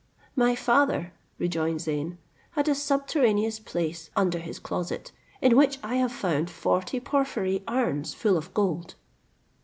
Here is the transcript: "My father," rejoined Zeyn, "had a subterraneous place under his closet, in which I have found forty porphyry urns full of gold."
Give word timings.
"My 0.35 0.55
father," 0.55 1.13
rejoined 1.37 1.81
Zeyn, 1.81 2.17
"had 2.57 2.67
a 2.67 2.73
subterraneous 2.73 3.59
place 3.59 4.09
under 4.15 4.39
his 4.39 4.57
closet, 4.57 5.11
in 5.43 5.55
which 5.55 5.77
I 5.83 5.97
have 5.97 6.11
found 6.11 6.49
forty 6.49 6.99
porphyry 6.99 7.63
urns 7.67 8.11
full 8.15 8.35
of 8.35 8.51
gold." 8.55 8.95